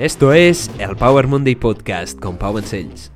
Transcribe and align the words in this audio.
Esto 0.00 0.32
es 0.32 0.70
el 0.78 0.96
Power 0.96 1.26
Monday 1.26 1.54
Podcast 1.54 2.18
con 2.18 2.38
Pau 2.38 2.58
Sales. 2.62 3.12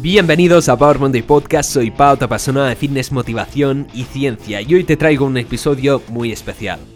Bienvenidos 0.00 0.70
a 0.70 0.78
Power 0.78 0.98
Monday 0.98 1.20
Podcast, 1.20 1.70
soy 1.70 1.90
Pau, 1.90 2.16
tu 2.16 2.24
apasionada 2.24 2.70
de 2.70 2.76
fitness, 2.76 3.12
motivación 3.12 3.88
y 3.92 4.04
ciencia, 4.04 4.62
y 4.62 4.76
hoy 4.76 4.84
te 4.84 4.96
traigo 4.96 5.26
un 5.26 5.36
episodio 5.36 6.00
muy 6.08 6.32
especial. 6.32 6.93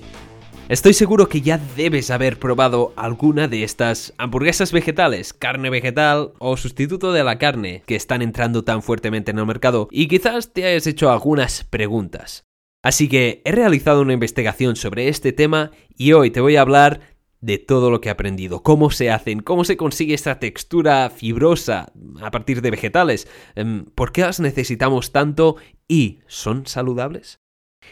Estoy 0.68 0.92
seguro 0.92 1.30
que 1.30 1.40
ya 1.40 1.58
debes 1.78 2.10
haber 2.10 2.38
probado 2.38 2.92
alguna 2.94 3.48
de 3.48 3.64
estas 3.64 4.12
hamburguesas 4.18 4.70
vegetales, 4.70 5.32
carne 5.32 5.70
vegetal 5.70 6.34
o 6.40 6.58
sustituto 6.58 7.10
de 7.14 7.24
la 7.24 7.38
carne 7.38 7.82
que 7.86 7.96
están 7.96 8.20
entrando 8.20 8.64
tan 8.64 8.82
fuertemente 8.82 9.30
en 9.30 9.38
el 9.38 9.46
mercado 9.46 9.88
y 9.90 10.08
quizás 10.08 10.52
te 10.52 10.66
hayas 10.66 10.86
hecho 10.86 11.10
algunas 11.10 11.64
preguntas. 11.64 12.44
Así 12.82 13.08
que 13.08 13.40
he 13.46 13.52
realizado 13.52 14.02
una 14.02 14.12
investigación 14.12 14.76
sobre 14.76 15.08
este 15.08 15.32
tema 15.32 15.70
y 15.96 16.12
hoy 16.12 16.30
te 16.30 16.42
voy 16.42 16.56
a 16.56 16.60
hablar 16.60 17.00
de 17.40 17.56
todo 17.56 17.90
lo 17.90 18.02
que 18.02 18.10
he 18.10 18.12
aprendido, 18.12 18.62
cómo 18.62 18.90
se 18.90 19.10
hacen, 19.10 19.40
cómo 19.40 19.64
se 19.64 19.78
consigue 19.78 20.12
esta 20.12 20.38
textura 20.38 21.08
fibrosa 21.08 21.92
a 22.20 22.30
partir 22.30 22.60
de 22.60 22.72
vegetales, 22.72 23.26
em, 23.54 23.86
por 23.94 24.12
qué 24.12 24.20
las 24.20 24.38
necesitamos 24.38 25.12
tanto 25.12 25.56
y 25.88 26.18
¿son 26.26 26.66
saludables? 26.66 27.40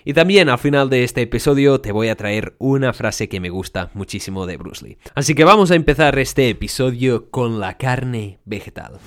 Y 0.05 0.13
también 0.13 0.49
al 0.49 0.59
final 0.59 0.91
de 0.91 1.05
este 1.05 1.23
episodio 1.23 1.81
te 1.81 1.93
voy 1.93 2.09
a 2.09 2.17
traer 2.17 2.55
una 2.59 2.93
frase 2.93 3.29
que 3.29 3.41
me 3.41 3.51
gusta 3.51 3.91
muchísimo 3.95 4.47
de 4.47 4.57
Bruce 4.57 4.85
Lee. 4.85 4.99
Así 5.15 5.35
que 5.35 5.45
vamos 5.45 5.71
a 5.71 5.75
empezar 5.75 6.19
este 6.19 6.49
episodio 6.49 7.31
con 7.31 7.61
la 7.61 7.77
carne 7.77 8.39
vegetal. 8.45 8.99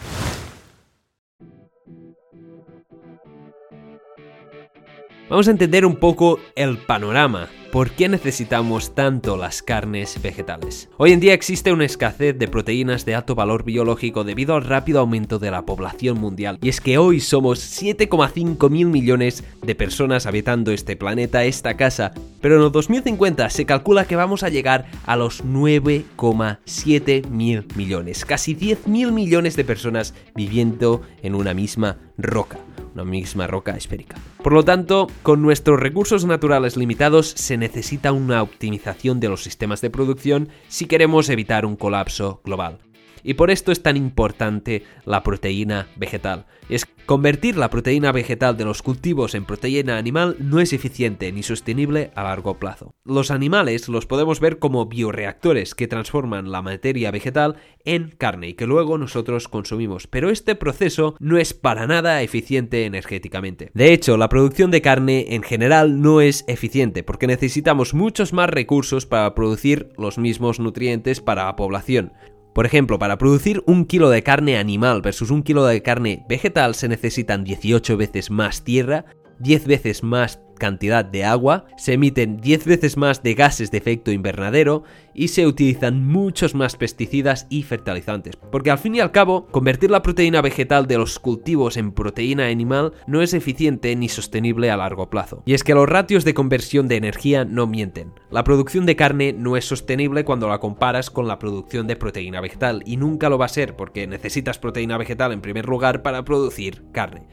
Vamos 5.30 5.48
a 5.48 5.52
entender 5.52 5.86
un 5.86 5.96
poco 5.96 6.40
el 6.56 6.78
panorama 6.78 7.50
¿Por 7.72 7.92
qué 7.92 8.10
necesitamos 8.10 8.96
tanto 8.96 9.38
las 9.38 9.62
carnes 9.62 10.20
vegetales? 10.24 10.90
Hoy 10.98 11.12
en 11.12 11.20
día 11.20 11.36
existe 11.36 11.72
una 11.72 11.86
escasez 11.86 12.36
de 12.36 12.48
proteínas 12.48 13.06
de 13.06 13.14
alto 13.14 13.36
valor 13.36 13.64
biológico 13.64 14.24
debido 14.24 14.56
al 14.56 14.64
rápido 14.64 15.00
aumento 15.00 15.38
de 15.38 15.52
la 15.52 15.62
población 15.62 16.20
mundial. 16.20 16.58
Y 16.64 16.70
es 16.70 16.82
que 16.82 16.98
hoy 16.98 17.20
somos 17.20 17.60
7,5 17.60 18.72
mil 18.72 18.88
millones 18.88 19.44
de 19.62 19.76
personas 19.76 20.26
habitando 20.26 20.72
este 20.72 20.96
planeta, 20.96 21.44
esta 21.44 21.78
casa, 21.78 22.12
pero 22.42 22.56
en 22.56 22.64
el 22.64 22.72
2050 22.72 23.48
se 23.52 23.68
calcula 23.68 24.06
que 24.06 24.16
vamos 24.16 24.42
a 24.42 24.50
llegar 24.50 24.88
a 25.06 25.16
los 25.16 25.46
9,7 25.46 27.28
mil 27.28 27.66
millones, 27.76 28.26
casi 28.26 28.56
10 28.56 28.88
mil 28.88 29.12
millones 29.12 29.56
de 29.56 29.64
personas 29.64 30.16
viviendo 30.34 31.04
en 31.22 31.36
una 31.36 31.54
misma 31.54 31.98
roca 32.18 32.58
una 33.02 33.10
misma 33.10 33.48
roca 33.48 33.76
esférica. 33.76 34.18
Por 34.44 34.54
lo 34.54 34.64
tanto, 34.64 35.08
con 35.24 35.42
nuestros 35.42 35.80
recursos 35.80 36.26
naturales 36.26 36.78
limitados 36.78 37.30
se 37.30 37.58
necesita 37.58 38.12
una 38.12 38.42
optimización 38.42 39.20
de 39.20 39.30
los 39.30 39.44
sistemas 39.44 39.82
de 39.82 39.90
producción 39.90 40.50
si 40.68 40.86
queremos 40.86 41.30
evitar 41.30 41.66
un 41.66 41.76
colapso 41.76 42.42
global. 42.44 42.80
Y 43.24 43.36
por 43.36 43.52
esto 43.52 43.72
es 43.72 43.84
tan 43.84 43.98
importante 43.98 44.84
la 45.06 45.24
proteína 45.24 45.88
vegetal. 45.96 46.46
Es 46.70 46.86
convertir 47.06 47.58
la 47.58 47.72
proteína 47.72 48.12
vegetal 48.12 48.56
de 48.56 48.66
los 48.66 48.84
cultivos 48.84 49.34
en 49.34 49.46
proteína 49.46 49.98
animal 49.98 50.36
no 50.40 50.60
es 50.60 50.74
eficiente 50.74 51.32
ni 51.32 51.42
sostenible 51.42 52.12
a 52.16 52.24
largo 52.24 52.60
plazo. 52.60 52.94
Los 53.04 53.32
animales 53.32 53.90
los 53.90 54.06
podemos 54.06 54.40
ver 54.40 54.60
como 54.60 54.86
bioreactores 54.86 55.74
que 55.74 55.88
transforman 55.88 56.52
la 56.52 56.62
materia 56.62 57.10
vegetal 57.10 57.56
en 57.86 58.12
carne 58.12 58.50
y 58.50 58.54
que 58.54 58.68
luego 58.68 58.98
nosotros 58.98 59.48
consumimos, 59.48 60.06
pero 60.06 60.30
este 60.30 60.56
proceso 60.56 61.16
no 61.20 61.38
es 61.38 61.54
para 61.54 61.88
nada 61.88 62.22
eficiente 62.22 62.86
energéticamente. 62.86 63.72
De 63.74 63.94
hecho, 63.94 64.18
la 64.18 64.30
producción 64.30 64.70
de 64.70 64.82
carne 64.82 65.34
en 65.34 65.42
general 65.42 66.02
no 66.02 66.22
es 66.22 66.46
eficiente 66.48 67.04
porque 67.04 67.28
necesitamos 67.28 67.94
muchos 67.94 68.34
más 68.34 68.50
recursos 68.50 69.06
para 69.06 69.34
producir 69.34 69.94
los 69.98 70.18
mismos 70.18 70.60
nutrientes 70.60 71.22
para 71.22 71.46
la 71.46 71.56
población. 71.56 72.14
Por 72.54 72.66
ejemplo, 72.66 73.00
para 73.00 73.18
producir 73.18 73.64
un 73.66 73.86
kilo 73.86 74.10
de 74.10 74.24
carne 74.24 74.58
animal 74.58 75.02
versus 75.02 75.32
un 75.32 75.44
kilo 75.44 75.66
de 75.66 75.82
carne 75.82 76.26
vegetal 76.28 76.76
se 76.76 76.88
necesitan 76.88 77.44
18 77.44 77.96
veces 77.96 78.32
más 78.32 78.64
tierra, 78.64 79.06
10 79.40 79.68
veces 79.68 80.04
más 80.04 80.42
cantidad 80.60 81.04
de 81.04 81.26
agua, 81.26 81.66
se 81.78 81.94
emiten 81.94 82.38
10 82.38 82.66
veces 82.66 82.98
más 82.98 83.24
de 83.24 83.34
gases 83.34 83.72
de 83.72 83.80
efecto 83.80 84.12
invernadero 84.12 84.84
y 85.16 85.30
se 85.30 85.48
utilizan 85.48 86.06
muchos 86.06 86.54
más 86.54 86.76
pesticidas 86.76 87.48
y 87.50 87.64
fertilizantes. 87.64 88.36
Porque 88.52 88.70
al 88.70 88.78
fin 88.78 88.94
y 88.94 89.00
al 89.00 89.12
cabo, 89.12 89.48
convertir 89.48 89.90
la 89.90 90.04
proteína 90.04 90.42
vegetal 90.42 90.86
de 90.86 90.98
los 90.98 91.18
cultivos 91.18 91.78
en 91.78 91.92
proteína 91.92 92.46
animal 92.46 92.94
no 93.08 93.22
es 93.22 93.34
eficiente 93.34 93.96
ni 93.96 94.08
sostenible 94.08 94.70
a 94.70 94.78
largo 94.78 95.10
plazo. 95.10 95.42
Y 95.46 95.56
es 95.56 95.64
que 95.64 95.74
los 95.74 95.90
ratios 95.90 96.26
de 96.26 96.36
conversión 96.36 96.88
de 96.88 96.98
energía 96.98 97.44
no 97.44 97.66
mienten. 97.66 98.14
La 98.30 98.44
producción 98.44 98.86
de 98.86 98.96
carne 98.96 99.34
no 99.34 99.58
es 99.58 99.66
sostenible 99.66 100.24
cuando 100.26 100.48
la 100.48 100.60
comparas 100.60 101.10
con 101.10 101.28
la 101.28 101.40
producción 101.40 101.88
de 101.88 101.96
proteína 101.96 102.42
vegetal 102.42 102.84
y 102.86 102.98
nunca 102.98 103.30
lo 103.30 103.38
va 103.38 103.46
a 103.46 103.50
ser 103.50 103.76
porque 103.76 104.08
necesitas 104.08 104.60
proteína 104.60 104.98
vegetal 104.98 105.32
en 105.32 105.42
primer 105.42 105.68
lugar 105.68 106.02
para 106.02 106.24
producir 106.26 106.84
carne. 106.92 107.28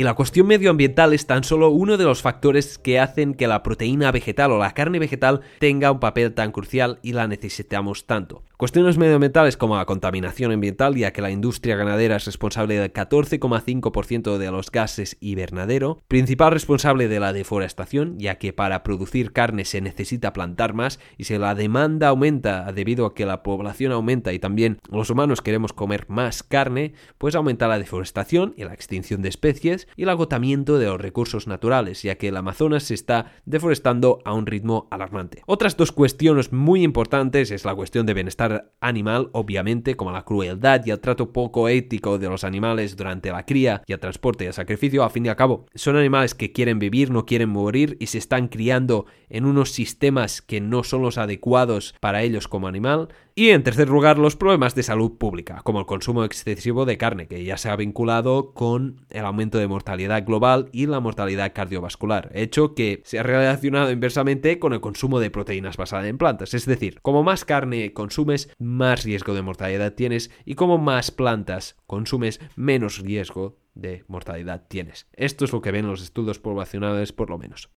Y 0.00 0.02
la 0.02 0.14
cuestión 0.14 0.46
medioambiental 0.46 1.12
es 1.12 1.26
tan 1.26 1.44
solo 1.44 1.68
uno 1.68 1.98
de 1.98 2.04
los 2.04 2.22
factores 2.22 2.78
que 2.78 2.98
hacen 2.98 3.34
que 3.34 3.46
la 3.46 3.62
proteína 3.62 4.10
vegetal 4.10 4.50
o 4.50 4.58
la 4.58 4.72
carne 4.72 4.98
vegetal 4.98 5.42
tenga 5.58 5.92
un 5.92 6.00
papel 6.00 6.32
tan 6.32 6.52
crucial 6.52 6.98
y 7.02 7.12
la 7.12 7.28
necesitamos 7.28 8.06
tanto. 8.06 8.42
Cuestiones 8.56 8.96
medioambientales 8.96 9.58
como 9.58 9.76
la 9.76 9.84
contaminación 9.84 10.52
ambiental, 10.52 10.94
ya 10.94 11.12
que 11.12 11.20
la 11.20 11.30
industria 11.30 11.76
ganadera 11.76 12.16
es 12.16 12.24
responsable 12.24 12.78
del 12.78 12.92
14,5% 12.92 14.38
de 14.38 14.50
los 14.50 14.70
gases 14.70 15.18
invernadero, 15.20 16.02
principal 16.08 16.52
responsable 16.52 17.08
de 17.08 17.20
la 17.20 17.34
deforestación, 17.34 18.18
ya 18.18 18.36
que 18.36 18.54
para 18.54 18.82
producir 18.82 19.32
carne 19.32 19.66
se 19.66 19.82
necesita 19.82 20.32
plantar 20.32 20.72
más 20.72 20.98
y 21.18 21.24
si 21.24 21.36
la 21.36 21.54
demanda 21.54 22.08
aumenta 22.08 22.70
debido 22.72 23.04
a 23.04 23.14
que 23.14 23.26
la 23.26 23.42
población 23.42 23.92
aumenta 23.92 24.32
y 24.32 24.38
también 24.38 24.78
los 24.90 25.10
humanos 25.10 25.42
queremos 25.42 25.74
comer 25.74 26.06
más 26.08 26.42
carne, 26.42 26.94
pues 27.18 27.34
aumenta 27.34 27.68
la 27.68 27.78
deforestación 27.78 28.54
y 28.56 28.64
la 28.64 28.72
extinción 28.72 29.20
de 29.20 29.28
especies 29.28 29.88
y 29.96 30.04
el 30.04 30.08
agotamiento 30.08 30.78
de 30.78 30.86
los 30.86 31.00
recursos 31.00 31.46
naturales, 31.46 32.02
ya 32.02 32.16
que 32.16 32.28
el 32.28 32.36
Amazonas 32.36 32.84
se 32.84 32.94
está 32.94 33.32
deforestando 33.44 34.20
a 34.24 34.34
un 34.34 34.46
ritmo 34.46 34.88
alarmante. 34.90 35.42
Otras 35.46 35.76
dos 35.76 35.92
cuestiones 35.92 36.52
muy 36.52 36.82
importantes 36.82 37.50
es 37.50 37.64
la 37.64 37.74
cuestión 37.74 38.06
de 38.06 38.14
bienestar 38.14 38.72
animal, 38.80 39.30
obviamente, 39.32 39.96
como 39.96 40.12
la 40.12 40.24
crueldad 40.24 40.84
y 40.84 40.90
el 40.90 41.00
trato 41.00 41.32
poco 41.32 41.68
ético 41.68 42.18
de 42.18 42.28
los 42.28 42.44
animales 42.44 42.96
durante 42.96 43.30
la 43.30 43.46
cría 43.46 43.82
y 43.86 43.92
el 43.92 44.00
transporte 44.00 44.44
y 44.44 44.46
el 44.48 44.52
sacrificio, 44.52 45.04
a 45.04 45.10
fin 45.10 45.26
y 45.26 45.28
al 45.28 45.36
cabo, 45.36 45.66
son 45.74 45.96
animales 45.96 46.34
que 46.34 46.52
quieren 46.52 46.78
vivir, 46.78 47.10
no 47.10 47.26
quieren 47.26 47.48
morir 47.48 47.96
y 48.00 48.06
se 48.06 48.18
están 48.18 48.48
criando 48.48 49.06
en 49.28 49.44
unos 49.44 49.70
sistemas 49.70 50.42
que 50.42 50.60
no 50.60 50.82
son 50.84 51.02
los 51.02 51.18
adecuados 51.18 51.94
para 52.00 52.22
ellos 52.22 52.48
como 52.48 52.68
animal. 52.68 53.08
Y 53.34 53.50
en 53.50 53.62
tercer 53.62 53.88
lugar, 53.88 54.18
los 54.18 54.36
problemas 54.36 54.74
de 54.74 54.82
salud 54.82 55.16
pública, 55.16 55.62
como 55.64 55.80
el 55.80 55.86
consumo 55.86 56.24
excesivo 56.24 56.84
de 56.84 56.98
carne, 56.98 57.28
que 57.28 57.44
ya 57.44 57.56
se 57.56 57.70
ha 57.70 57.76
vinculado 57.76 58.52
con 58.52 59.06
el 59.08 59.24
aumento 59.24 59.58
de 59.58 59.68
mortalidad 59.80 60.26
global 60.26 60.68
y 60.72 60.84
la 60.84 61.00
mortalidad 61.00 61.54
cardiovascular, 61.54 62.30
hecho 62.34 62.74
que 62.74 63.00
se 63.06 63.18
ha 63.18 63.22
relacionado 63.22 63.90
inversamente 63.90 64.58
con 64.58 64.74
el 64.74 64.82
consumo 64.82 65.20
de 65.20 65.30
proteínas 65.30 65.78
basadas 65.78 66.06
en 66.06 66.18
plantas. 66.18 66.52
Es 66.52 66.66
decir, 66.66 67.00
como 67.00 67.22
más 67.22 67.46
carne 67.46 67.94
consumes, 67.94 68.50
más 68.58 69.04
riesgo 69.04 69.32
de 69.32 69.40
mortalidad 69.40 69.94
tienes, 69.94 70.30
y 70.44 70.54
como 70.54 70.76
más 70.76 71.10
plantas 71.10 71.76
consumes, 71.86 72.40
menos 72.56 72.98
riesgo 72.98 73.56
de 73.74 74.04
mortalidad 74.06 74.66
tienes. 74.68 75.06
Esto 75.14 75.46
es 75.46 75.52
lo 75.52 75.62
que 75.62 75.70
ven 75.70 75.86
los 75.86 76.02
estudios 76.02 76.38
poblacionales 76.38 77.12
por 77.12 77.30
lo 77.30 77.38
menos. 77.38 77.70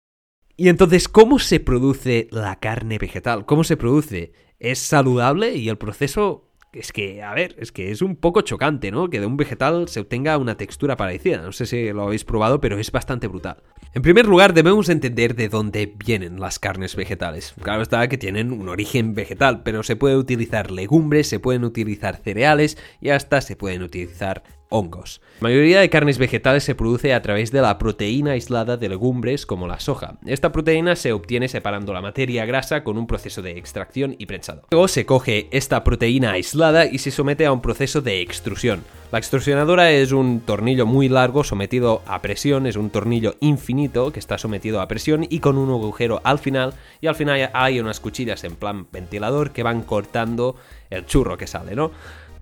Y 0.56 0.68
entonces, 0.68 1.08
¿cómo 1.08 1.38
se 1.38 1.60
produce 1.60 2.26
la 2.32 2.56
carne 2.58 2.98
vegetal? 2.98 3.46
¿Cómo 3.46 3.62
se 3.62 3.76
produce? 3.76 4.32
¿Es 4.58 4.80
saludable? 4.80 5.54
Y 5.54 5.68
el 5.68 5.78
proceso 5.78 6.51
es 6.72 6.90
que, 6.90 7.22
a 7.22 7.34
ver, 7.34 7.54
es 7.58 7.70
que 7.70 7.90
es 7.90 8.00
un 8.00 8.16
poco 8.16 8.40
chocante, 8.40 8.90
¿no? 8.90 9.10
Que 9.10 9.20
de 9.20 9.26
un 9.26 9.36
vegetal 9.36 9.88
se 9.88 10.00
obtenga 10.00 10.38
una 10.38 10.56
textura 10.56 10.96
parecida. 10.96 11.42
No 11.42 11.52
sé 11.52 11.66
si 11.66 11.92
lo 11.92 12.04
habéis 12.04 12.24
probado, 12.24 12.60
pero 12.60 12.78
es 12.78 12.90
bastante 12.90 13.26
brutal. 13.26 13.62
En 13.92 14.00
primer 14.00 14.26
lugar, 14.26 14.54
debemos 14.54 14.88
entender 14.88 15.34
de 15.34 15.50
dónde 15.50 15.92
vienen 15.94 16.40
las 16.40 16.58
carnes 16.58 16.96
vegetales. 16.96 17.54
Claro 17.62 17.82
está 17.82 18.08
que 18.08 18.16
tienen 18.16 18.52
un 18.52 18.70
origen 18.70 19.14
vegetal, 19.14 19.62
pero 19.62 19.82
se 19.82 19.96
puede 19.96 20.16
utilizar 20.16 20.70
legumbres, 20.70 21.28
se 21.28 21.40
pueden 21.40 21.64
utilizar 21.64 22.16
cereales 22.16 22.78
y 23.00 23.10
hasta 23.10 23.42
se 23.42 23.54
pueden 23.54 23.82
utilizar 23.82 24.42
hongos. 24.72 25.20
La 25.40 25.48
mayoría 25.48 25.80
de 25.80 25.90
carnes 25.90 26.18
vegetales 26.18 26.64
se 26.64 26.74
produce 26.74 27.14
a 27.14 27.22
través 27.22 27.52
de 27.52 27.60
la 27.60 27.78
proteína 27.78 28.32
aislada 28.32 28.76
de 28.76 28.88
legumbres 28.88 29.46
como 29.46 29.66
la 29.66 29.80
soja. 29.80 30.18
Esta 30.26 30.52
proteína 30.52 30.96
se 30.96 31.12
obtiene 31.12 31.48
separando 31.48 31.92
la 31.92 32.00
materia 32.00 32.44
grasa 32.46 32.82
con 32.82 32.98
un 32.98 33.06
proceso 33.06 33.42
de 33.42 33.58
extracción 33.58 34.16
y 34.18 34.26
prensado. 34.26 34.62
Luego 34.70 34.88
se 34.88 35.06
coge 35.06 35.48
esta 35.50 35.84
proteína 35.84 36.32
aislada 36.32 36.86
y 36.86 36.98
se 36.98 37.10
somete 37.10 37.46
a 37.46 37.52
un 37.52 37.60
proceso 37.60 38.00
de 38.00 38.20
extrusión. 38.20 38.84
La 39.12 39.18
extrusionadora 39.18 39.90
es 39.90 40.12
un 40.12 40.40
tornillo 40.40 40.86
muy 40.86 41.10
largo 41.10 41.44
sometido 41.44 42.00
a 42.06 42.22
presión, 42.22 42.66
es 42.66 42.76
un 42.76 42.88
tornillo 42.88 43.34
infinito 43.40 44.10
que 44.10 44.18
está 44.18 44.38
sometido 44.38 44.80
a 44.80 44.88
presión 44.88 45.26
y 45.28 45.40
con 45.40 45.58
un 45.58 45.68
agujero 45.68 46.22
al 46.24 46.38
final 46.38 46.72
y 47.02 47.08
al 47.08 47.14
final 47.14 47.50
hay 47.52 47.78
unas 47.78 48.00
cuchillas 48.00 48.42
en 48.44 48.56
plan 48.56 48.86
ventilador 48.90 49.50
que 49.50 49.62
van 49.62 49.82
cortando 49.82 50.56
el 50.88 51.04
churro 51.04 51.36
que 51.36 51.46
sale, 51.46 51.74
¿no? 51.74 51.90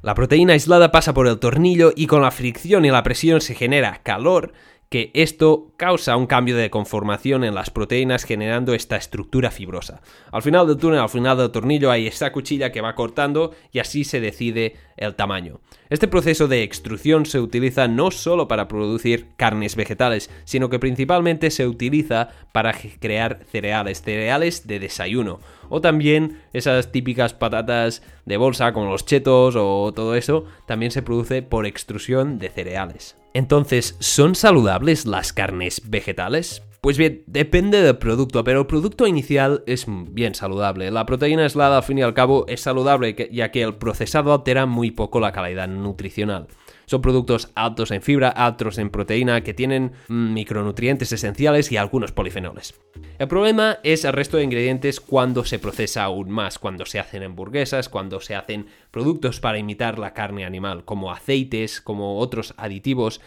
La 0.02 0.14
proteína 0.14 0.54
aislada 0.54 0.90
pasa 0.90 1.12
por 1.12 1.28
el 1.28 1.38
tornillo 1.38 1.92
y 1.94 2.06
con 2.06 2.22
la 2.22 2.30
fricción 2.30 2.86
y 2.86 2.90
la 2.90 3.02
presión 3.02 3.42
se 3.42 3.54
genera 3.54 4.00
calor 4.02 4.54
que 4.88 5.10
esto 5.12 5.74
causa 5.76 6.16
un 6.16 6.26
cambio 6.26 6.56
de 6.56 6.70
conformación 6.70 7.44
en 7.44 7.54
las 7.54 7.68
proteínas 7.68 8.24
generando 8.24 8.72
esta 8.72 8.96
estructura 8.96 9.50
fibrosa. 9.50 10.00
Al 10.32 10.40
final 10.40 10.66
del 10.66 10.78
túnel, 10.78 11.00
al 11.00 11.10
final 11.10 11.36
del 11.36 11.50
tornillo 11.50 11.90
hay 11.90 12.06
esa 12.06 12.32
cuchilla 12.32 12.72
que 12.72 12.80
va 12.80 12.94
cortando 12.94 13.52
y 13.72 13.78
así 13.78 14.04
se 14.04 14.20
decide 14.20 14.76
el 14.96 15.16
tamaño. 15.16 15.60
Este 15.90 16.06
proceso 16.06 16.46
de 16.46 16.62
extrusión 16.62 17.26
se 17.26 17.40
utiliza 17.40 17.88
no 17.88 18.12
solo 18.12 18.46
para 18.46 18.68
producir 18.68 19.26
carnes 19.36 19.74
vegetales, 19.74 20.30
sino 20.44 20.70
que 20.70 20.78
principalmente 20.78 21.50
se 21.50 21.66
utiliza 21.66 22.28
para 22.52 22.72
crear 23.00 23.40
cereales, 23.50 24.00
cereales 24.00 24.68
de 24.68 24.78
desayuno 24.78 25.40
o 25.68 25.80
también 25.80 26.42
esas 26.52 26.92
típicas 26.92 27.34
patatas 27.34 28.02
de 28.24 28.36
bolsa 28.36 28.72
como 28.72 28.90
los 28.90 29.04
chetos 29.04 29.56
o 29.56 29.92
todo 29.92 30.14
eso, 30.14 30.44
también 30.66 30.92
se 30.92 31.02
produce 31.02 31.42
por 31.42 31.66
extrusión 31.66 32.38
de 32.38 32.50
cereales. 32.50 33.16
Entonces, 33.34 33.96
¿son 34.00 34.34
saludables 34.34 35.06
las 35.06 35.32
carnes 35.32 35.82
vegetales? 35.86 36.62
Pues 36.80 36.96
bien, 36.96 37.24
depende 37.26 37.82
del 37.82 37.98
producto, 37.98 38.42
pero 38.42 38.60
el 38.60 38.66
producto 38.66 39.06
inicial 39.06 39.62
es 39.66 39.84
bien 39.86 40.34
saludable. 40.34 40.90
La 40.90 41.04
proteína 41.04 41.42
aislada, 41.42 41.76
al 41.76 41.82
fin 41.82 41.98
y 41.98 42.02
al 42.02 42.14
cabo, 42.14 42.46
es 42.48 42.62
saludable 42.62 43.28
ya 43.30 43.50
que 43.50 43.62
el 43.62 43.74
procesado 43.74 44.32
altera 44.32 44.64
muy 44.64 44.90
poco 44.90 45.20
la 45.20 45.30
calidad 45.30 45.68
nutricional. 45.68 46.46
Son 46.86 47.02
productos 47.02 47.52
altos 47.54 47.90
en 47.90 48.00
fibra, 48.00 48.30
altos 48.30 48.78
en 48.78 48.88
proteína, 48.88 49.42
que 49.42 49.52
tienen 49.52 49.92
mm, 50.08 50.32
micronutrientes 50.32 51.12
esenciales 51.12 51.70
y 51.70 51.76
algunos 51.76 52.12
polifenoles. 52.12 52.74
El 53.18 53.28
problema 53.28 53.78
es 53.84 54.06
el 54.06 54.14
resto 54.14 54.38
de 54.38 54.44
ingredientes 54.44 55.00
cuando 55.00 55.44
se 55.44 55.58
procesa 55.58 56.04
aún 56.04 56.30
más, 56.30 56.58
cuando 56.58 56.86
se 56.86 56.98
hacen 56.98 57.22
hamburguesas, 57.22 57.90
cuando 57.90 58.20
se 58.20 58.34
hacen 58.34 58.66
productos 58.90 59.38
para 59.38 59.58
imitar 59.58 59.98
la 59.98 60.14
carne 60.14 60.46
animal, 60.46 60.86
como 60.86 61.12
aceites, 61.12 61.82
como 61.82 62.18
otros 62.18 62.54
aditivos 62.56 63.20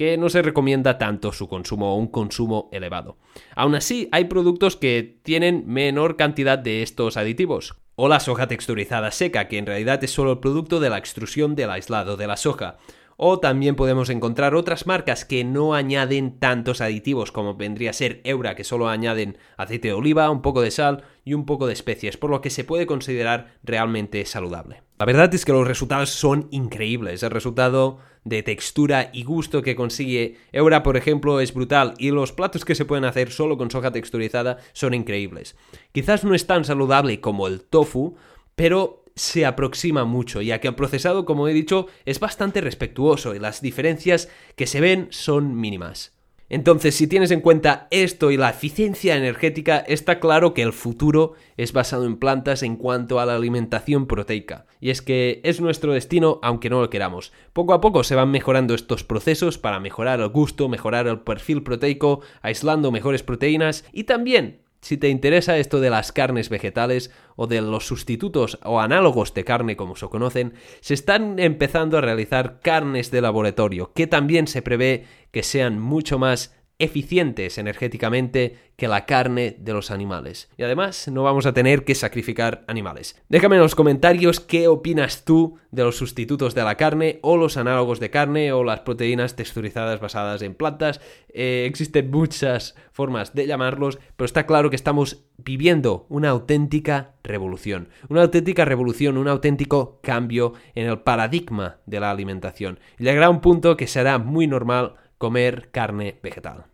que 0.00 0.16
no 0.16 0.30
se 0.30 0.40
recomienda 0.40 0.96
tanto 0.96 1.30
su 1.30 1.46
consumo 1.46 1.92
o 1.92 1.98
un 1.98 2.06
consumo 2.06 2.70
elevado. 2.72 3.18
Aún 3.54 3.74
así, 3.74 4.08
hay 4.12 4.24
productos 4.24 4.74
que 4.74 5.18
tienen 5.22 5.64
menor 5.66 6.16
cantidad 6.16 6.58
de 6.58 6.82
estos 6.82 7.18
aditivos, 7.18 7.76
o 7.96 8.08
la 8.08 8.18
soja 8.18 8.48
texturizada 8.48 9.10
seca, 9.10 9.46
que 9.46 9.58
en 9.58 9.66
realidad 9.66 10.02
es 10.02 10.10
solo 10.10 10.32
el 10.32 10.38
producto 10.38 10.80
de 10.80 10.88
la 10.88 10.96
extrusión 10.96 11.54
del 11.54 11.68
aislado 11.68 12.16
de 12.16 12.26
la 12.26 12.38
soja. 12.38 12.78
O 13.18 13.40
también 13.40 13.76
podemos 13.76 14.08
encontrar 14.08 14.54
otras 14.54 14.86
marcas 14.86 15.26
que 15.26 15.44
no 15.44 15.74
añaden 15.74 16.38
tantos 16.38 16.80
aditivos 16.80 17.30
como 17.30 17.56
vendría 17.56 17.90
a 17.90 17.92
ser 17.92 18.22
Eura, 18.24 18.56
que 18.56 18.64
solo 18.64 18.88
añaden 18.88 19.36
aceite 19.58 19.88
de 19.88 19.94
oliva, 19.94 20.30
un 20.30 20.40
poco 20.40 20.62
de 20.62 20.70
sal 20.70 21.04
y 21.26 21.34
un 21.34 21.44
poco 21.44 21.66
de 21.66 21.74
especies, 21.74 22.16
por 22.16 22.30
lo 22.30 22.40
que 22.40 22.48
se 22.48 22.64
puede 22.64 22.86
considerar 22.86 23.58
realmente 23.62 24.24
saludable. 24.24 24.80
La 25.00 25.06
verdad 25.06 25.34
es 25.34 25.46
que 25.46 25.52
los 25.52 25.66
resultados 25.66 26.10
son 26.10 26.48
increíbles. 26.50 27.22
El 27.22 27.30
resultado 27.30 28.00
de 28.24 28.42
textura 28.42 29.08
y 29.14 29.24
gusto 29.24 29.62
que 29.62 29.74
consigue 29.74 30.36
Eura, 30.52 30.82
por 30.82 30.98
ejemplo, 30.98 31.40
es 31.40 31.54
brutal 31.54 31.94
y 31.96 32.10
los 32.10 32.32
platos 32.32 32.66
que 32.66 32.74
se 32.74 32.84
pueden 32.84 33.06
hacer 33.06 33.30
solo 33.32 33.56
con 33.56 33.70
soja 33.70 33.92
texturizada 33.92 34.58
son 34.74 34.92
increíbles. 34.92 35.56
Quizás 35.92 36.22
no 36.22 36.34
es 36.34 36.46
tan 36.46 36.66
saludable 36.66 37.18
como 37.18 37.46
el 37.46 37.62
tofu, 37.62 38.16
pero 38.54 39.06
se 39.16 39.46
aproxima 39.46 40.04
mucho, 40.04 40.42
ya 40.42 40.60
que 40.60 40.68
el 40.68 40.74
procesado, 40.74 41.24
como 41.24 41.48
he 41.48 41.54
dicho, 41.54 41.86
es 42.04 42.20
bastante 42.20 42.60
respetuoso 42.60 43.34
y 43.34 43.38
las 43.38 43.62
diferencias 43.62 44.28
que 44.54 44.66
se 44.66 44.82
ven 44.82 45.08
son 45.08 45.58
mínimas. 45.58 46.12
Entonces, 46.50 46.96
si 46.96 47.06
tienes 47.06 47.30
en 47.30 47.40
cuenta 47.40 47.86
esto 47.92 48.32
y 48.32 48.36
la 48.36 48.50
eficiencia 48.50 49.16
energética, 49.16 49.78
está 49.78 50.18
claro 50.18 50.52
que 50.52 50.62
el 50.62 50.72
futuro 50.72 51.34
es 51.56 51.72
basado 51.72 52.04
en 52.06 52.16
plantas 52.16 52.64
en 52.64 52.74
cuanto 52.74 53.20
a 53.20 53.24
la 53.24 53.36
alimentación 53.36 54.08
proteica. 54.08 54.66
Y 54.80 54.90
es 54.90 55.00
que 55.00 55.40
es 55.44 55.60
nuestro 55.60 55.92
destino 55.92 56.40
aunque 56.42 56.68
no 56.68 56.80
lo 56.80 56.90
queramos. 56.90 57.32
Poco 57.52 57.72
a 57.72 57.80
poco 57.80 58.02
se 58.02 58.16
van 58.16 58.32
mejorando 58.32 58.74
estos 58.74 59.04
procesos 59.04 59.58
para 59.58 59.78
mejorar 59.78 60.18
el 60.18 60.28
gusto, 60.30 60.68
mejorar 60.68 61.06
el 61.06 61.20
perfil 61.20 61.62
proteico, 61.62 62.20
aislando 62.42 62.90
mejores 62.90 63.22
proteínas 63.22 63.84
y 63.92 64.04
también 64.04 64.58
si 64.80 64.96
te 64.96 65.08
interesa 65.08 65.58
esto 65.58 65.80
de 65.80 65.90
las 65.90 66.12
carnes 66.12 66.48
vegetales 66.48 67.10
o 67.36 67.46
de 67.46 67.60
los 67.60 67.86
sustitutos 67.86 68.58
o 68.64 68.80
análogos 68.80 69.34
de 69.34 69.44
carne 69.44 69.76
como 69.76 69.96
se 69.96 70.08
conocen, 70.08 70.54
se 70.80 70.94
están 70.94 71.38
empezando 71.38 71.98
a 71.98 72.00
realizar 72.00 72.60
carnes 72.60 73.10
de 73.10 73.20
laboratorio 73.20 73.92
que 73.94 74.06
también 74.06 74.46
se 74.46 74.62
prevé 74.62 75.04
que 75.30 75.42
sean 75.42 75.78
mucho 75.78 76.18
más 76.18 76.54
eficientes 76.80 77.58
energéticamente 77.58 78.56
que 78.76 78.88
la 78.88 79.04
carne 79.04 79.56
de 79.58 79.74
los 79.74 79.90
animales. 79.90 80.50
Y 80.56 80.62
además 80.62 81.06
no 81.08 81.22
vamos 81.22 81.44
a 81.44 81.52
tener 81.52 81.84
que 81.84 81.94
sacrificar 81.94 82.64
animales. 82.66 83.20
Déjame 83.28 83.56
en 83.56 83.62
los 83.62 83.74
comentarios 83.74 84.40
qué 84.40 84.68
opinas 84.68 85.24
tú 85.24 85.58
de 85.70 85.84
los 85.84 85.96
sustitutos 85.96 86.54
de 86.54 86.64
la 86.64 86.76
carne 86.76 87.20
o 87.22 87.36
los 87.36 87.58
análogos 87.58 88.00
de 88.00 88.10
carne 88.10 88.52
o 88.52 88.64
las 88.64 88.80
proteínas 88.80 89.36
texturizadas 89.36 90.00
basadas 90.00 90.40
en 90.40 90.54
plantas. 90.54 91.02
Eh, 91.28 91.66
existen 91.68 92.10
muchas 92.10 92.74
formas 92.92 93.34
de 93.34 93.46
llamarlos, 93.46 93.98
pero 94.16 94.24
está 94.24 94.46
claro 94.46 94.70
que 94.70 94.76
estamos 94.76 95.26
viviendo 95.36 96.06
una 96.08 96.30
auténtica 96.30 97.12
revolución. 97.22 97.90
Una 98.08 98.22
auténtica 98.22 98.64
revolución, 98.64 99.18
un 99.18 99.28
auténtico 99.28 100.00
cambio 100.02 100.54
en 100.74 100.86
el 100.86 101.00
paradigma 101.00 101.76
de 101.84 102.00
la 102.00 102.10
alimentación. 102.10 102.80
Y 102.98 103.04
llegará 103.04 103.28
un 103.28 103.42
punto 103.42 103.76
que 103.76 103.86
será 103.86 104.18
muy 104.18 104.46
normal 104.46 104.94
comer 105.18 105.68
carne 105.70 106.18
vegetal. 106.22 106.69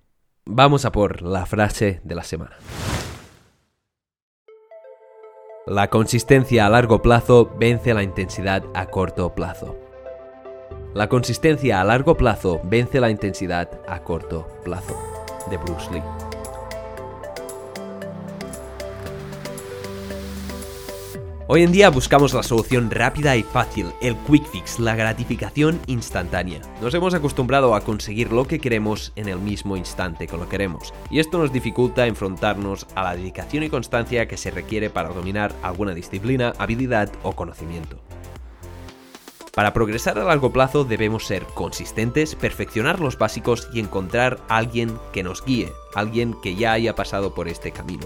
Vamos 0.49 0.85
a 0.85 0.93
por 0.93 1.23
la 1.23 1.45
frase 1.45 2.01
de 2.05 2.15
la 2.15 2.23
semana. 2.23 2.57
La 5.67 5.91
consistencia 5.91 6.67
a 6.67 6.71
largo 6.71 7.03
plazo 7.03 7.51
vence 7.59 7.93
la 7.93 8.05
intensidad 8.05 8.63
a 8.73 8.87
corto 8.87 9.35
plazo. 9.35 9.77
La 10.95 11.09
consistencia 11.09 11.81
a 11.81 11.85
largo 11.85 12.17
plazo 12.17 12.61
vence 12.63 13.01
la 13.01 13.11
intensidad 13.11 13.69
a 13.89 14.05
corto 14.05 14.47
plazo. 14.63 14.97
De 15.51 15.57
Bruce 15.59 15.91
Lee. 15.93 16.26
Hoy 21.49 21.63
en 21.63 21.71
día 21.71 21.91
buscamos 21.91 22.35
la 22.35 22.43
solución 22.43 22.91
rápida 22.91 23.37
y 23.37 23.45
fácil, 23.45 23.93
el 24.01 24.17
quick 24.17 24.45
fix, 24.47 24.81
la 24.81 24.97
gratificación 24.97 25.79
instantánea. 25.87 26.61
Nos 26.83 26.93
hemos 26.93 27.15
acostumbrado 27.15 27.77
a 27.77 27.83
conseguir 27.83 28.33
lo 28.33 28.49
que 28.49 28.59
queremos 28.59 29.13
en 29.15 29.29
el 29.29 29.39
mismo 29.39 29.77
instante 29.77 30.27
que 30.27 30.37
lo 30.37 30.49
queremos, 30.49 30.93
y 31.09 31.21
esto 31.21 31.39
nos 31.39 31.53
dificulta 31.53 32.09
enfrentarnos 32.09 32.89
a 32.97 33.05
la 33.05 33.15
dedicación 33.15 33.63
y 33.63 33.71
constancia 33.71 34.27
que 34.27 34.37
se 34.37 34.51
requiere 34.51 34.91
para 34.91 35.11
dominar 35.11 35.55
alguna 35.63 35.95
disciplina, 35.95 36.53
habilidad 36.59 37.13
o 37.23 37.37
conocimiento. 37.37 37.97
Para 39.55 39.73
progresar 39.73 40.19
a 40.19 40.25
largo 40.25 40.53
plazo 40.53 40.83
debemos 40.83 41.29
ser 41.29 41.45
consistentes, 41.55 42.35
perfeccionar 42.35 42.99
los 42.99 43.19
básicos 43.19 43.69
y 43.73 43.79
encontrar 43.79 44.41
alguien 44.49 44.99
que 45.13 45.23
nos 45.23 45.45
guíe, 45.45 45.73
alguien 45.95 46.35
que 46.43 46.57
ya 46.57 46.73
haya 46.73 46.97
pasado 46.97 47.35
por 47.35 47.47
este 47.47 47.71
camino. 47.71 48.05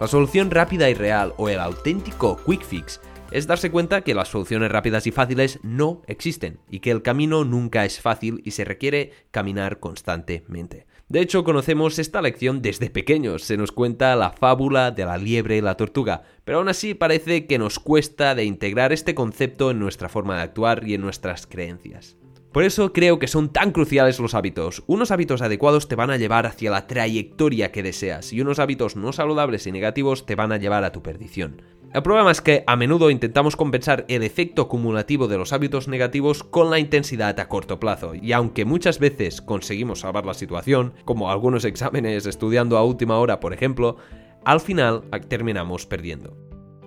La 0.00 0.08
solución 0.08 0.50
rápida 0.50 0.90
y 0.90 0.94
real 0.94 1.32
o 1.36 1.48
el 1.48 1.60
auténtico 1.60 2.40
quick 2.44 2.64
fix 2.64 3.00
es 3.30 3.46
darse 3.46 3.70
cuenta 3.70 4.02
que 4.02 4.14
las 4.14 4.28
soluciones 4.28 4.70
rápidas 4.70 5.06
y 5.06 5.10
fáciles 5.10 5.58
no 5.62 6.02
existen 6.06 6.58
y 6.70 6.80
que 6.80 6.90
el 6.90 7.02
camino 7.02 7.44
nunca 7.44 7.84
es 7.84 8.00
fácil 8.00 8.42
y 8.44 8.50
se 8.50 8.64
requiere 8.64 9.12
caminar 9.30 9.80
constantemente. 9.80 10.86
De 11.08 11.20
hecho, 11.20 11.44
conocemos 11.44 11.98
esta 11.98 12.22
lección 12.22 12.62
desde 12.62 12.90
pequeños, 12.90 13.42
se 13.42 13.56
nos 13.56 13.72
cuenta 13.72 14.16
la 14.16 14.30
fábula 14.30 14.90
de 14.90 15.04
la 15.04 15.18
liebre 15.18 15.58
y 15.58 15.60
la 15.60 15.76
tortuga, 15.76 16.22
pero 16.44 16.58
aún 16.58 16.68
así 16.68 16.94
parece 16.94 17.46
que 17.46 17.58
nos 17.58 17.78
cuesta 17.78 18.34
de 18.34 18.44
integrar 18.44 18.92
este 18.92 19.14
concepto 19.14 19.70
en 19.70 19.78
nuestra 19.78 20.08
forma 20.08 20.36
de 20.36 20.42
actuar 20.42 20.86
y 20.86 20.94
en 20.94 21.02
nuestras 21.02 21.46
creencias. 21.46 22.16
Por 22.52 22.64
eso 22.64 22.92
creo 22.92 23.18
que 23.18 23.28
son 23.28 23.48
tan 23.48 23.72
cruciales 23.72 24.20
los 24.20 24.34
hábitos. 24.34 24.82
Unos 24.86 25.10
hábitos 25.10 25.40
adecuados 25.40 25.88
te 25.88 25.94
van 25.96 26.10
a 26.10 26.18
llevar 26.18 26.44
hacia 26.44 26.70
la 26.70 26.86
trayectoria 26.86 27.72
que 27.72 27.82
deseas 27.82 28.32
y 28.34 28.42
unos 28.42 28.58
hábitos 28.58 28.94
no 28.94 29.12
saludables 29.14 29.66
y 29.66 29.72
negativos 29.72 30.26
te 30.26 30.34
van 30.34 30.52
a 30.52 30.58
llevar 30.58 30.84
a 30.84 30.92
tu 30.92 31.02
perdición. 31.02 31.62
El 31.94 32.02
problema 32.02 32.30
es 32.30 32.40
que 32.40 32.62
a 32.66 32.76
menudo 32.76 33.10
intentamos 33.10 33.56
compensar 33.56 34.04
el 34.08 34.22
efecto 34.22 34.62
acumulativo 34.62 35.28
de 35.28 35.38
los 35.38 35.52
hábitos 35.54 35.88
negativos 35.88 36.42
con 36.42 36.70
la 36.70 36.78
intensidad 36.78 37.38
a 37.38 37.48
corto 37.48 37.78
plazo, 37.80 38.14
y 38.14 38.32
aunque 38.32 38.64
muchas 38.64 38.98
veces 38.98 39.42
conseguimos 39.42 40.00
salvar 40.00 40.24
la 40.24 40.32
situación, 40.32 40.94
como 41.04 41.30
algunos 41.30 41.64
exámenes 41.66 42.24
estudiando 42.26 42.78
a 42.78 42.84
última 42.84 43.18
hora 43.18 43.40
por 43.40 43.52
ejemplo, 43.52 43.96
al 44.44 44.60
final 44.60 45.04
terminamos 45.28 45.86
perdiendo. 45.86 46.36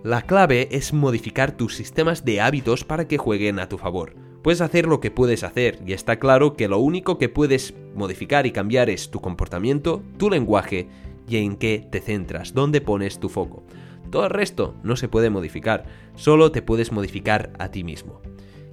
La 0.03 0.23
clave 0.23 0.69
es 0.71 0.93
modificar 0.93 1.51
tus 1.51 1.75
sistemas 1.75 2.25
de 2.25 2.41
hábitos 2.41 2.83
para 2.83 3.07
que 3.07 3.17
jueguen 3.17 3.59
a 3.59 3.69
tu 3.69 3.77
favor. 3.77 4.24
Puedes 4.45 4.61
hacer 4.61 4.85
lo 4.85 4.99
que 4.99 5.09
puedes 5.09 5.43
hacer 5.43 5.79
y 5.87 5.93
está 5.93 6.19
claro 6.19 6.55
que 6.55 6.67
lo 6.67 6.77
único 6.77 7.17
que 7.17 7.29
puedes 7.29 7.73
modificar 7.95 8.45
y 8.45 8.51
cambiar 8.51 8.91
es 8.91 9.09
tu 9.09 9.19
comportamiento, 9.19 10.03
tu 10.19 10.29
lenguaje 10.29 10.87
y 11.27 11.37
en 11.37 11.55
qué 11.55 11.87
te 11.89 11.99
centras, 11.99 12.53
dónde 12.53 12.79
pones 12.79 13.19
tu 13.19 13.27
foco. 13.27 13.63
Todo 14.11 14.25
el 14.25 14.29
resto 14.29 14.75
no 14.83 14.97
se 14.97 15.07
puede 15.07 15.31
modificar, 15.31 15.85
solo 16.13 16.51
te 16.51 16.61
puedes 16.61 16.91
modificar 16.91 17.53
a 17.57 17.69
ti 17.69 17.83
mismo. 17.83 18.21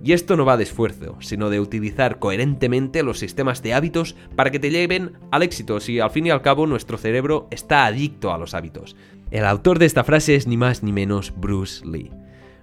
Y 0.04 0.12
esto 0.12 0.36
no 0.36 0.44
va 0.44 0.58
de 0.58 0.64
esfuerzo, 0.64 1.16
sino 1.20 1.48
de 1.48 1.60
utilizar 1.60 2.18
coherentemente 2.18 3.02
los 3.02 3.18
sistemas 3.18 3.62
de 3.62 3.72
hábitos 3.72 4.14
para 4.36 4.50
que 4.50 4.58
te 4.58 4.70
lleven 4.70 5.12
al 5.30 5.42
éxito, 5.42 5.80
si 5.80 6.00
al 6.00 6.10
fin 6.10 6.26
y 6.26 6.30
al 6.30 6.42
cabo 6.42 6.66
nuestro 6.66 6.98
cerebro 6.98 7.48
está 7.50 7.86
adicto 7.86 8.30
a 8.34 8.36
los 8.36 8.52
hábitos. 8.52 8.94
El 9.30 9.46
autor 9.46 9.78
de 9.78 9.86
esta 9.86 10.04
frase 10.04 10.34
es 10.34 10.46
ni 10.46 10.58
más 10.58 10.82
ni 10.82 10.92
menos 10.92 11.32
Bruce 11.34 11.82
Lee. 11.86 12.10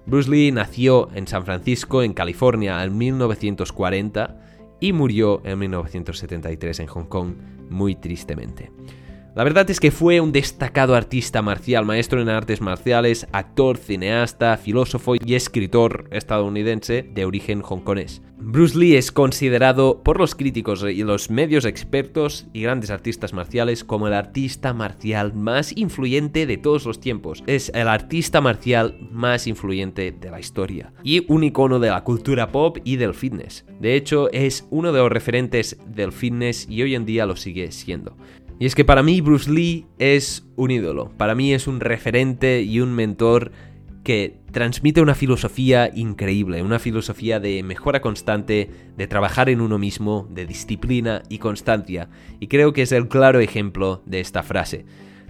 Bruce 0.10 0.28
Lee 0.28 0.51
nació 0.51 1.08
en 1.13 1.28
San 1.28 1.46
Francisco, 1.46 2.01
en 2.01 2.13
California, 2.13 2.84
en 2.84 2.98
1940 2.98 4.38
y 4.80 4.92
murió 4.92 5.39
en 5.46 5.60
1973 5.60 6.80
en 6.80 6.88
Hong 6.88 7.06
Kong 7.06 7.36
muy 7.70 7.94
tristemente. 7.94 8.72
La 9.36 9.44
verdad 9.44 9.70
es 9.70 9.80
que 9.80 9.92
fue 9.92 10.20
un 10.20 10.32
destacado 10.32 10.96
artista 10.96 11.42
marcial, 11.42 11.86
maestro 11.86 12.22
en 12.22 12.30
artes 12.30 12.62
marciales, 12.62 13.28
actor, 13.32 13.78
cineasta, 13.78 14.58
filósofo 14.58 15.14
y 15.16 15.36
escritor 15.36 16.10
estadounidense 16.12 17.04
de 17.04 17.26
origen 17.26 17.62
hongkonés. 17.62 18.24
Bruce 18.42 18.78
Lee 18.78 18.96
es 18.96 19.12
considerado 19.12 20.02
por 20.02 20.18
los 20.18 20.34
críticos 20.34 20.84
y 20.84 21.04
los 21.04 21.30
medios 21.30 21.66
expertos 21.66 22.48
y 22.54 22.62
grandes 22.62 22.90
artistas 22.90 23.34
marciales 23.34 23.84
como 23.84 24.08
el 24.08 24.14
artista 24.14 24.74
marcial 24.74 25.34
más 25.34 25.76
influyente 25.76 26.48
de 26.48 26.58
todos 26.58 26.86
los 26.86 27.00
tiempos. 27.00 27.44
Es 27.48 27.70
el 27.76 27.88
artista 27.90 28.40
marcial 28.40 28.98
más 29.12 29.46
influyente 29.46 30.12
de 30.12 30.32
la 30.32 30.40
historia 30.40 30.94
y 31.04 31.26
un 31.32 31.44
icono 31.44 31.80
de 31.80 31.90
la 31.90 32.04
cultura 32.04 32.52
pop 32.52 32.78
y 32.84 32.96
del 32.96 33.14
fitness. 33.14 33.66
De 33.80 33.96
hecho, 33.96 34.32
es 34.32 34.66
uno 34.70 34.94
de 34.94 35.00
los 35.00 35.12
referentes 35.12 35.78
del 35.86 36.14
fitness 36.14 36.66
y 36.70 36.82
hoy 36.82 36.96
en 36.96 37.06
día 37.06 37.26
lo 37.26 37.36
sigue 37.36 37.72
siendo. 37.72 38.16
Y 38.60 38.66
es 38.66 38.75
que 38.75 38.84
para 38.84 39.04
mí 39.04 39.22
Bruce 39.22 39.50
Lee 39.50 39.88
es 40.00 40.46
un 40.58 40.70
ídolo, 40.70 41.12
para 41.18 41.34
mí 41.34 41.54
es 41.54 41.66
un 41.66 41.80
referente 41.80 42.62
y 42.62 42.82
un 42.82 42.94
mentor 42.94 43.54
que 44.04 44.42
transmite 44.51 45.01
una 45.01 45.16
filosofía 45.16 45.89
increíble, 45.94 46.62
una 46.62 46.78
filosofía 46.78 47.39
de 47.39 47.63
mejora 47.63 48.01
constante, 48.01 48.70
de 48.98 49.08
trabajar 49.08 49.50
en 49.50 49.62
uno 49.62 49.78
mismo, 49.78 50.28
de 50.30 50.46
disciplina 50.46 51.24
y 51.30 51.38
constancia, 51.38 52.10
y 52.42 52.48
creo 52.48 52.74
que 52.74 52.82
es 52.82 52.92
el 52.92 53.08
claro 53.08 53.39
ejemplo 53.39 54.01
de 54.06 54.20
esta 54.20 54.44
frase. 54.44 54.86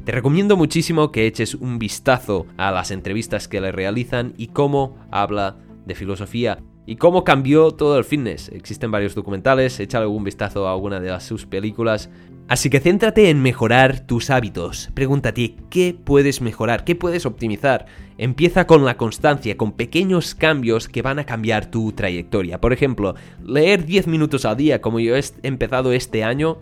Te 0.05 0.11
recomiendo 0.11 0.57
muchísimo 0.57 1.11
que 1.11 1.27
eches 1.27 1.53
un 1.53 1.77
vistazo 1.77 2.47
a 2.57 2.71
las 2.71 2.89
entrevistas 2.89 3.47
que 3.47 3.61
le 3.61 3.71
realizan 3.71 4.33
y 4.37 4.47
cómo 4.47 4.97
habla 5.11 5.57
de 5.85 5.93
filosofía 5.93 6.59
y 6.89 6.95
cómo 6.95 7.23
cambió 7.23 7.69
todo 7.69 7.99
el 7.99 8.03
fitness. 8.03 8.49
Existen 8.49 8.89
varios 8.89 9.13
documentales, 9.13 9.79
echa 9.79 9.99
algún 9.99 10.23
vistazo 10.23 10.67
a 10.67 10.71
alguna 10.71 10.99
de 10.99 11.19
sus 11.19 11.45
películas. 11.45 12.09
Así 12.47 12.71
que 12.71 12.79
céntrate 12.79 13.29
en 13.29 13.43
mejorar 13.43 13.99
tus 13.99 14.31
hábitos. 14.31 14.89
Pregúntate 14.95 15.53
qué 15.69 15.95
puedes 16.03 16.41
mejorar, 16.41 16.85
qué 16.85 16.95
puedes 16.95 17.27
optimizar. 17.27 17.85
Empieza 18.17 18.65
con 18.65 18.85
la 18.85 18.97
constancia, 18.97 19.55
con 19.55 19.73
pequeños 19.73 20.33
cambios 20.33 20.89
que 20.89 21.03
van 21.03 21.19
a 21.19 21.25
cambiar 21.25 21.69
tu 21.69 21.91
trayectoria. 21.91 22.59
Por 22.59 22.73
ejemplo, 22.73 23.13
leer 23.45 23.85
10 23.85 24.07
minutos 24.07 24.43
al 24.45 24.57
día 24.57 24.81
como 24.81 24.99
yo 24.99 25.15
he 25.15 25.23
empezado 25.43 25.93
este 25.93 26.23
año 26.23 26.57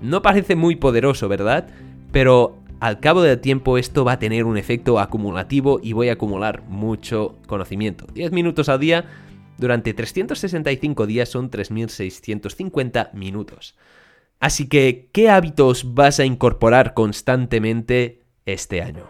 no 0.00 0.22
parece 0.22 0.56
muy 0.56 0.76
poderoso, 0.76 1.28
¿verdad? 1.28 1.68
Pero 2.12 2.56
al 2.80 2.98
cabo 2.98 3.20
del 3.20 3.38
tiempo 3.40 3.76
esto 3.76 4.06
va 4.06 4.12
a 4.12 4.18
tener 4.18 4.46
un 4.46 4.56
efecto 4.56 4.98
acumulativo 4.98 5.80
y 5.82 5.92
voy 5.92 6.08
a 6.08 6.14
acumular 6.14 6.62
mucho 6.66 7.36
conocimiento. 7.46 8.06
10 8.14 8.32
minutos 8.32 8.70
al 8.70 8.80
día 8.80 9.04
durante 9.60 9.94
365 9.94 11.06
días 11.06 11.28
son 11.28 11.50
3.650 11.50 13.12
minutos. 13.12 13.76
Así 14.40 14.68
que, 14.68 15.10
¿qué 15.12 15.28
hábitos 15.28 15.94
vas 15.94 16.18
a 16.18 16.24
incorporar 16.24 16.94
constantemente 16.94 18.22
este 18.46 18.82
año? 18.82 19.04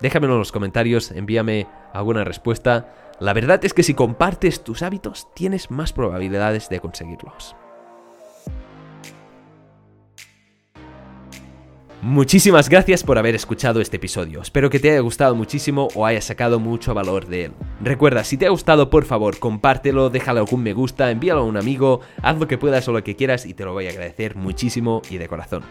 Déjamelo 0.00 0.34
en 0.34 0.38
los 0.38 0.52
comentarios, 0.52 1.10
envíame 1.10 1.66
alguna 1.92 2.22
respuesta. 2.22 2.94
La 3.18 3.32
verdad 3.32 3.64
es 3.64 3.74
que 3.74 3.82
si 3.82 3.94
compartes 3.94 4.62
tus 4.62 4.82
hábitos, 4.82 5.26
tienes 5.34 5.72
más 5.72 5.92
probabilidades 5.92 6.68
de 6.68 6.78
conseguirlos. 6.78 7.56
Muchísimas 12.00 12.68
gracias 12.68 13.02
por 13.02 13.18
haber 13.18 13.34
escuchado 13.34 13.80
este 13.80 13.96
episodio. 13.96 14.40
Espero 14.40 14.70
que 14.70 14.78
te 14.78 14.92
haya 14.92 15.00
gustado 15.00 15.34
muchísimo 15.34 15.88
o 15.96 16.06
hayas 16.06 16.26
sacado 16.26 16.60
mucho 16.60 16.94
valor 16.94 17.26
de 17.26 17.46
él. 17.46 17.52
Recuerda, 17.82 18.22
si 18.22 18.36
te 18.36 18.46
ha 18.46 18.50
gustado, 18.50 18.88
por 18.88 19.04
favor, 19.04 19.40
compártelo, 19.40 20.08
déjale 20.08 20.38
algún 20.38 20.62
me 20.62 20.74
gusta, 20.74 21.10
envíalo 21.10 21.40
a 21.40 21.44
un 21.44 21.56
amigo, 21.56 22.00
haz 22.22 22.38
lo 22.38 22.46
que 22.46 22.56
puedas 22.56 22.86
o 22.86 22.92
lo 22.92 23.02
que 23.02 23.16
quieras 23.16 23.46
y 23.46 23.54
te 23.54 23.64
lo 23.64 23.72
voy 23.72 23.88
a 23.88 23.90
agradecer 23.90 24.36
muchísimo 24.36 25.02
y 25.10 25.18
de 25.18 25.26
corazón. 25.26 25.64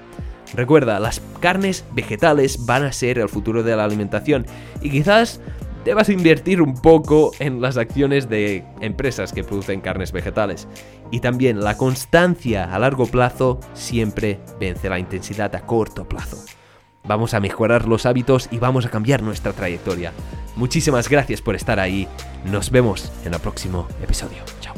Recuerda, 0.53 0.99
las 0.99 1.21
carnes 1.39 1.85
vegetales 1.93 2.65
van 2.65 2.83
a 2.83 2.91
ser 2.91 3.19
el 3.19 3.29
futuro 3.29 3.63
de 3.63 3.77
la 3.77 3.85
alimentación 3.85 4.45
y 4.81 4.89
quizás 4.89 5.39
debas 5.87 6.09
invertir 6.09 6.61
un 6.61 6.73
poco 6.73 7.31
en 7.39 7.61
las 7.61 7.77
acciones 7.77 8.27
de 8.27 8.65
empresas 8.81 9.31
que 9.31 9.45
producen 9.45 9.79
carnes 9.79 10.11
vegetales. 10.11 10.67
Y 11.11 11.21
también 11.21 11.63
la 11.63 11.77
constancia 11.77 12.65
a 12.75 12.77
largo 12.77 13.05
plazo 13.05 13.61
siempre 13.73 14.41
vence 14.59 14.89
la 14.89 14.99
intensidad 14.99 15.55
a 15.55 15.61
corto 15.61 16.03
plazo. 16.03 16.43
Vamos 17.05 17.33
a 17.33 17.39
mejorar 17.39 17.87
los 17.87 18.05
hábitos 18.05 18.49
y 18.51 18.57
vamos 18.57 18.85
a 18.85 18.89
cambiar 18.89 19.23
nuestra 19.23 19.53
trayectoria. 19.53 20.11
Muchísimas 20.57 21.07
gracias 21.07 21.41
por 21.41 21.55
estar 21.55 21.79
ahí. 21.79 22.05
Nos 22.51 22.69
vemos 22.69 23.09
en 23.23 23.33
el 23.33 23.39
próximo 23.39 23.87
episodio. 24.03 24.43
Chao. 24.59 24.76